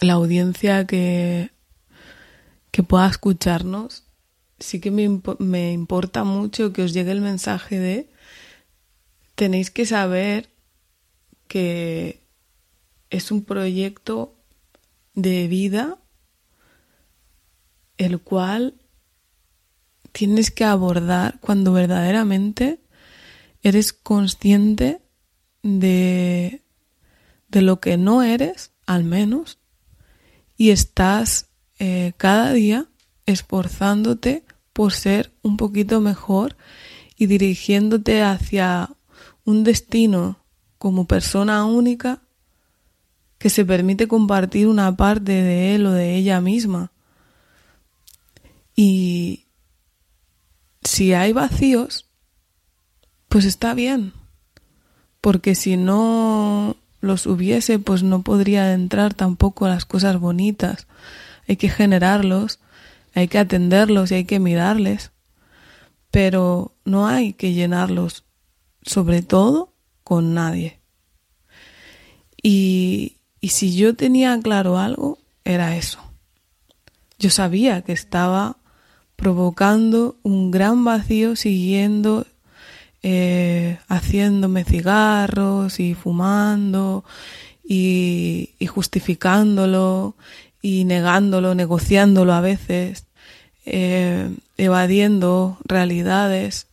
la 0.00 0.14
audiencia 0.14 0.86
que, 0.86 1.50
que 2.70 2.82
pueda 2.82 3.06
escucharnos, 3.06 4.04
sí 4.58 4.80
que 4.80 4.90
me, 4.90 5.20
me 5.40 5.72
importa 5.74 6.24
mucho 6.24 6.72
que 6.72 6.80
os 6.80 6.94
llegue 6.94 7.12
el 7.12 7.20
mensaje 7.20 7.78
de 7.78 8.10
tenéis 9.34 9.70
que 9.70 9.84
saber 9.84 10.48
que 11.48 12.22
es 13.10 13.30
un 13.30 13.44
proyecto 13.44 14.34
de 15.12 15.48
vida 15.48 15.98
el 17.98 18.18
cual 18.18 18.78
tienes 20.12 20.50
que 20.50 20.64
abordar 20.64 21.38
cuando 21.40 21.72
verdaderamente 21.72 22.80
eres 23.62 23.92
consciente 23.92 25.00
de, 25.62 26.62
de 27.48 27.62
lo 27.62 27.80
que 27.80 27.96
no 27.96 28.22
eres, 28.22 28.72
al 28.86 29.04
menos, 29.04 29.58
y 30.56 30.70
estás 30.70 31.46
eh, 31.78 32.12
cada 32.16 32.52
día 32.52 32.86
esforzándote 33.26 34.44
por 34.72 34.92
ser 34.92 35.32
un 35.42 35.56
poquito 35.56 36.00
mejor 36.00 36.56
y 37.16 37.26
dirigiéndote 37.26 38.22
hacia 38.22 38.90
un 39.44 39.64
destino 39.64 40.38
como 40.78 41.06
persona 41.06 41.64
única 41.64 42.22
que 43.38 43.50
se 43.50 43.64
permite 43.64 44.06
compartir 44.06 44.68
una 44.68 44.96
parte 44.96 45.32
de 45.32 45.74
él 45.74 45.86
o 45.86 45.92
de 45.92 46.14
ella 46.14 46.40
misma. 46.40 46.92
Y 48.76 49.41
si 50.82 51.12
hay 51.12 51.32
vacíos, 51.32 52.06
pues 53.28 53.44
está 53.44 53.74
bien 53.74 54.12
porque 55.22 55.54
si 55.54 55.76
no 55.76 56.76
los 57.00 57.26
hubiese, 57.26 57.78
pues 57.78 58.02
no 58.02 58.22
podría 58.22 58.74
entrar 58.74 59.14
tampoco 59.14 59.68
las 59.68 59.86
cosas 59.86 60.18
bonitas. 60.18 60.88
Hay 61.48 61.56
que 61.56 61.70
generarlos, 61.70 62.58
hay 63.14 63.28
que 63.28 63.38
atenderlos 63.38 64.10
y 64.10 64.16
hay 64.16 64.24
que 64.24 64.40
mirarles, 64.40 65.12
pero 66.10 66.74
no 66.84 67.06
hay 67.06 67.34
que 67.34 67.52
llenarlos, 67.52 68.24
sobre 68.82 69.22
todo 69.22 69.72
con 70.02 70.34
nadie. 70.34 70.80
Y, 72.42 73.18
y 73.40 73.50
si 73.50 73.76
yo 73.76 73.94
tenía 73.94 74.38
claro 74.40 74.76
algo, 74.76 75.18
era 75.44 75.76
eso. 75.76 76.00
Yo 77.20 77.30
sabía 77.30 77.82
que 77.82 77.92
estaba 77.92 78.56
provocando 79.22 80.16
un 80.24 80.50
gran 80.50 80.82
vacío 80.82 81.36
siguiendo 81.36 82.26
eh, 83.04 83.78
haciéndome 83.86 84.64
cigarros 84.64 85.78
y 85.78 85.94
fumando 85.94 87.04
y, 87.62 88.50
justificándolo 88.66 90.16
y 90.60 90.82
negándolo, 90.86 91.54
negociándolo 91.54 92.32
a 92.32 92.40
veces, 92.40 93.06
eh, 93.64 94.28
evadiendo 94.56 95.56
realidades 95.62 96.66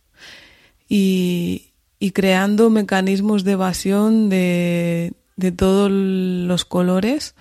y, 0.88 1.68
creando 2.12 2.68
mecanismos 2.68 3.44
de 3.44 3.52
evasión 3.52 4.28
de, 4.28 5.12
de 5.36 5.52
todos 5.52 5.88
los 5.88 6.64
colores 6.64 7.36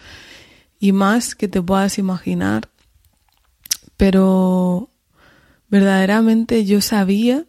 y 0.79 0.91
más 0.91 1.33
que 1.33 1.47
te 1.47 1.63
puedas 1.63 1.97
imaginar. 1.97 2.69
Pero 3.97 4.89
verdaderamente 5.69 6.65
yo 6.65 6.81
sabía 6.81 7.45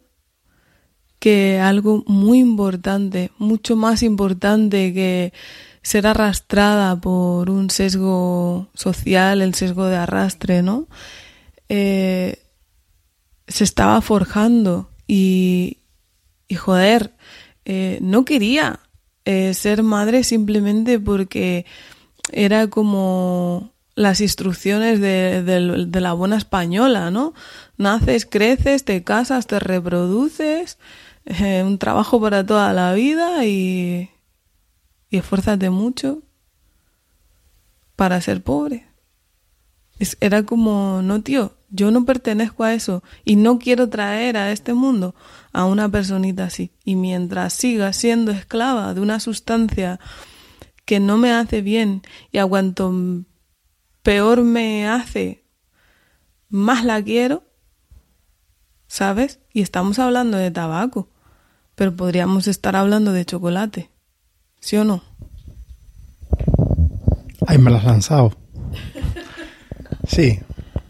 que 1.19 1.59
algo 1.59 2.03
muy 2.07 2.39
importante, 2.39 3.31
mucho 3.37 3.75
más 3.75 4.01
importante 4.01 4.93
que 4.93 5.33
ser 5.83 6.07
arrastrada 6.07 6.99
por 6.99 7.49
un 7.49 7.69
sesgo 7.69 8.69
social, 8.73 9.41
el 9.41 9.53
sesgo 9.53 9.85
de 9.85 9.97
arrastre, 9.97 10.61
¿no? 10.63 10.87
Eh, 11.69 12.39
se 13.47 13.63
estaba 13.63 14.01
forjando 14.01 14.89
y, 15.07 15.77
joder, 16.57 17.13
eh, 17.65 17.99
no 18.01 18.25
quería 18.25 18.79
eh, 19.25 19.53
ser 19.53 19.83
madre 19.83 20.23
simplemente 20.23 20.99
porque 20.99 21.65
era 22.31 22.67
como 22.67 23.73
las 24.01 24.21
instrucciones 24.21 24.99
de, 24.99 25.91
la 26.01 26.13
buena 26.13 26.37
española, 26.37 27.11
¿no? 27.11 27.33
Naces, 27.77 28.25
creces, 28.25 28.83
te 28.83 29.03
casas, 29.03 29.47
te 29.47 29.59
reproduces 29.59 30.77
eh, 31.25 31.63
un 31.65 31.77
trabajo 31.77 32.19
para 32.19 32.45
toda 32.45 32.73
la 32.73 32.93
vida 32.93 33.45
y, 33.45 34.09
y 35.09 35.17
esfuérzate 35.17 35.69
mucho 35.69 36.23
para 37.95 38.19
ser 38.21 38.41
pobre. 38.41 38.87
era 40.19 40.43
como, 40.43 41.01
no, 41.03 41.21
tío, 41.21 41.53
yo 41.69 41.91
no 41.91 42.05
pertenezco 42.05 42.63
a 42.63 42.73
eso 42.73 43.03
y 43.23 43.35
no 43.35 43.59
quiero 43.59 43.89
traer 43.89 44.35
a 44.37 44.51
este 44.51 44.73
mundo 44.73 45.15
a 45.53 45.65
una 45.65 45.89
personita 45.89 46.45
así. 46.45 46.71
Y 46.83 46.95
mientras 46.95 47.53
siga 47.53 47.93
siendo 47.93 48.31
esclava 48.31 48.93
de 48.93 49.01
una 49.01 49.19
sustancia 49.19 49.99
que 50.85 50.99
no 50.99 51.17
me 51.17 51.31
hace 51.31 51.61
bien 51.61 52.01
y 52.31 52.39
a 52.39 52.45
cuanto 52.45 52.91
peor 54.03 54.41
me 54.43 54.87
hace, 54.87 55.43
más 56.49 56.85
la 56.85 57.01
quiero, 57.01 57.43
¿sabes? 58.87 59.39
Y 59.53 59.61
estamos 59.61 59.99
hablando 59.99 60.37
de 60.37 60.51
tabaco, 60.51 61.09
pero 61.75 61.95
podríamos 61.95 62.47
estar 62.47 62.75
hablando 62.75 63.13
de 63.13 63.25
chocolate, 63.25 63.89
¿sí 64.59 64.77
o 64.77 64.83
no? 64.83 65.03
Ahí 67.47 67.57
me 67.57 67.71
lo 67.71 67.77
has 67.77 67.85
lanzado. 67.85 68.37
Sí, 70.07 70.39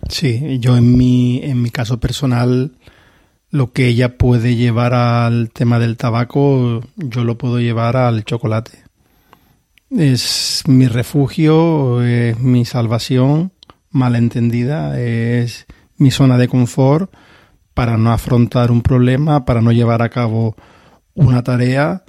sí. 0.09 0.59
Yo 0.59 0.77
en 0.77 0.97
mi, 0.97 1.41
en 1.43 1.61
mi 1.61 1.69
caso 1.69 1.99
personal, 1.99 2.75
lo 3.49 3.71
que 3.71 3.87
ella 3.87 4.17
puede 4.17 4.55
llevar 4.55 4.93
al 4.93 5.49
tema 5.51 5.79
del 5.79 5.97
tabaco, 5.97 6.81
yo 6.95 7.23
lo 7.23 7.37
puedo 7.37 7.59
llevar 7.59 7.97
al 7.97 8.23
chocolate. 8.23 8.83
Es 9.97 10.63
mi 10.67 10.87
refugio, 10.87 12.01
es 12.01 12.39
mi 12.39 12.63
salvación 12.63 13.51
malentendida, 13.89 14.97
es 14.97 15.65
mi 15.97 16.11
zona 16.11 16.37
de 16.37 16.47
confort 16.47 17.13
para 17.73 17.97
no 17.97 18.13
afrontar 18.13 18.71
un 18.71 18.83
problema, 18.83 19.43
para 19.43 19.61
no 19.61 19.73
llevar 19.73 20.01
a 20.01 20.07
cabo 20.07 20.55
una 21.13 21.43
tarea 21.43 22.05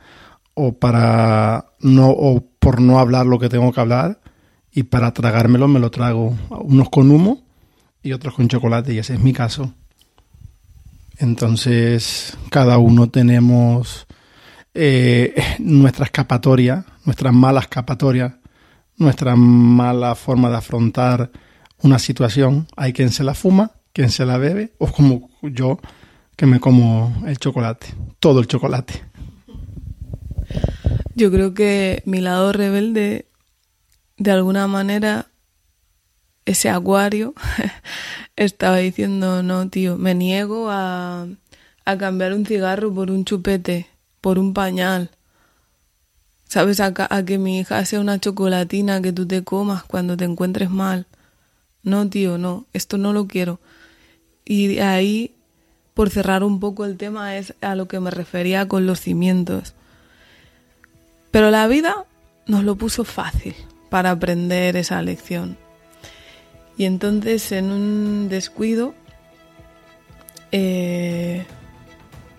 o 0.55 0.75
para 0.79 1.73
no 1.81 2.11
o 2.11 2.45
por 2.61 2.81
no 2.81 3.01
hablar 3.01 3.27
lo 3.27 3.41
que 3.41 3.49
tengo 3.49 3.73
que 3.73 3.81
hablar 3.81 4.21
y 4.71 4.85
para 4.85 5.13
tragármelo 5.13 5.67
me 5.67 5.81
lo 5.81 5.91
trago 5.91 6.37
unos 6.51 6.89
con 6.89 7.11
humo 7.11 7.43
y 8.01 8.13
otros 8.13 8.35
con 8.35 8.47
chocolate 8.47 8.95
y 8.95 8.99
ese 8.99 9.15
es 9.15 9.21
mi 9.21 9.33
caso. 9.33 9.75
Entonces 11.19 12.39
cada 12.49 12.79
uno 12.79 13.11
tenemos 13.11 14.07
eh, 14.75 15.35
nuestra 15.59 16.07
escapatoria, 16.07 16.85
nuestras 17.05 17.33
malas 17.33 17.65
escapatorias, 17.65 18.35
nuestra 18.97 19.37
mala 19.37 20.15
forma 20.15 20.51
de 20.51 20.57
afrontar 20.57 21.31
una 21.83 21.99
situación. 21.99 22.67
Hay 22.77 22.93
quien 22.93 23.11
se 23.11 23.25
la 23.25 23.35
fuma, 23.35 23.73
quien 23.93 24.11
se 24.11 24.25
la 24.25 24.39
bebe, 24.39 24.73
o 24.79 24.91
como 24.91 25.31
yo, 25.43 25.79
que 26.37 26.47
me 26.47 26.61
como 26.61 27.23
el 27.27 27.39
chocolate, 27.39 27.89
todo 28.19 28.41
el 28.41 28.47
chocolate. 28.47 29.05
Yo 31.15 31.31
creo 31.31 31.53
que 31.55 32.03
mi 32.07 32.21
lado 32.21 32.53
rebelde, 32.53 33.27
de 34.17 34.31
alguna 34.31 34.67
manera, 34.67 35.27
ese 36.47 36.71
acuario, 36.71 37.35
estaba 38.37 38.79
diciendo, 38.79 39.43
no, 39.43 39.69
tío, 39.69 39.99
me 39.99 40.15
niego 40.15 40.71
a, 40.71 41.27
a 41.85 41.99
cambiar 41.99 42.33
un 42.33 42.47
cigarro 42.47 42.93
por 42.95 43.11
un 43.11 43.25
chupete, 43.25 43.92
por 44.23 44.39
un 44.39 44.55
pañal. 44.55 45.11
¿Sabes? 46.49 46.81
A, 46.81 46.95
que 47.25 47.39
mi 47.39 47.59
hija 47.59 47.85
sea 47.85 48.01
una 48.01 48.19
chocolatina 48.19 49.03
que 49.03 49.13
tú 49.13 49.27
te 49.27 49.43
comas 49.43 49.85
cuando 49.85 50.17
te 50.17 50.25
encuentres 50.25 50.71
mal. 50.71 51.07
No, 51.83 52.09
tío, 52.09 52.39
no, 52.39 52.67
esto 52.73 52.97
no 52.97 53.13
lo 53.13 53.27
quiero. 53.27 53.61
Y 54.45 54.79
ahí, 54.79 55.35
por 55.93 56.09
cerrar 56.09 56.45
un 56.45 56.61
poco 56.61 56.85
el 56.85 56.97
tema, 56.97 57.37
es 57.37 57.55
a 57.61 57.75
lo 57.75 57.89
que 57.89 58.01
me 58.01 58.11
refería 58.11 58.69
con 58.69 58.87
los 58.87 59.01
cimientos. 59.01 59.75
Pero 61.31 61.51
la 61.51 61.67
vida 61.67 62.07
nos 62.47 62.65
lo 62.65 62.77
puso 62.77 63.05
fácil 63.05 63.55
para 63.91 64.11
aprender 64.11 64.77
esa 64.77 65.03
lección. 65.03 65.57
Y 66.77 66.85
entonces, 66.85 67.51
en 67.53 67.73
un 67.73 68.29
descuido, 68.29 68.95
eh, 70.53 71.47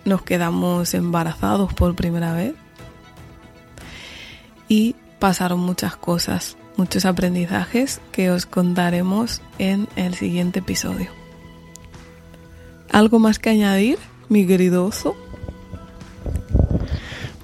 nos 0.05 0.21
quedamos 0.21 0.93
embarazados 0.93 1.73
por 1.73 1.95
primera 1.95 2.33
vez 2.33 2.53
y 4.67 4.95
pasaron 5.19 5.59
muchas 5.59 5.95
cosas, 5.95 6.57
muchos 6.77 7.05
aprendizajes 7.05 8.01
que 8.11 8.31
os 8.31 8.45
contaremos 8.45 9.41
en 9.59 9.87
el 9.95 10.15
siguiente 10.15 10.59
episodio. 10.59 11.09
¿Algo 12.91 13.19
más 13.19 13.39
que 13.39 13.49
añadir, 13.49 13.97
mi 14.29 14.45
querido 14.45 14.85
oso? 14.85 15.15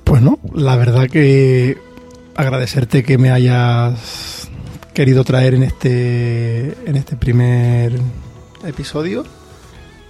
Bueno, 0.05 0.39
la 0.53 0.75
verdad 0.75 1.07
que 1.09 1.77
agradecerte 2.35 3.03
que 3.03 3.17
me 3.17 3.31
hayas 3.31 4.49
querido 4.93 5.23
traer 5.23 5.53
en 5.53 5.63
este, 5.63 6.75
en 6.85 6.95
este 6.95 7.15
primer 7.15 7.99
episodio. 8.65 9.23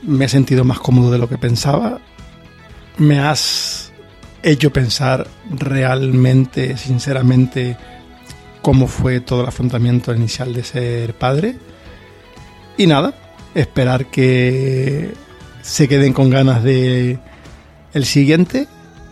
Me 0.01 0.25
he 0.25 0.29
sentido 0.29 0.63
más 0.63 0.79
cómodo 0.79 1.11
de 1.11 1.17
lo 1.17 1.27
que 1.27 1.37
pensaba. 1.37 1.99
Me 2.99 3.19
has 3.19 3.91
hecho 4.43 4.71
pensar 4.71 5.27
realmente, 5.49 6.77
sinceramente, 6.77 7.77
cómo 8.61 8.87
fue 8.87 9.21
todo 9.21 9.41
el 9.41 9.47
afrontamiento 9.47 10.13
inicial 10.13 10.53
de 10.53 10.63
ser 10.63 11.13
padre. 11.13 11.55
Y 12.77 12.87
nada, 12.87 13.13
esperar 13.55 14.05
que 14.07 15.13
se 15.61 15.87
queden 15.87 16.13
con 16.13 16.29
ganas 16.29 16.63
de 16.63 17.19
el 17.93 18.05
siguiente 18.05 18.67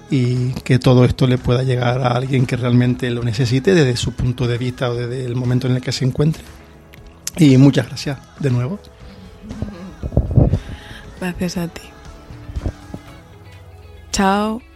y 0.09 0.51
que 0.63 0.79
todo 0.79 1.03
esto 1.03 1.27
le 1.27 1.37
pueda 1.37 1.63
llegar 1.63 2.01
a 2.01 2.09
alguien 2.09 2.45
que 2.45 2.55
realmente 2.55 3.09
lo 3.09 3.23
necesite 3.23 3.73
desde 3.73 3.97
su 3.97 4.13
punto 4.13 4.47
de 4.47 4.57
vista 4.57 4.89
o 4.89 4.95
desde 4.95 5.25
el 5.25 5.35
momento 5.35 5.67
en 5.67 5.75
el 5.75 5.81
que 5.81 5.91
se 5.91 6.05
encuentre. 6.05 6.43
Y 7.37 7.57
muchas 7.57 7.87
gracias 7.87 8.17
de 8.39 8.51
nuevo. 8.51 8.79
Gracias 11.19 11.57
a 11.57 11.67
ti. 11.67 11.81
超。 14.17 14.66